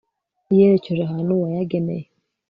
[0.55, 2.05] yerekeje ahantu wayageneye